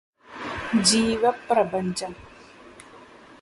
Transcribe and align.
ജീവപ്രപഞ്ചം 0.85 2.13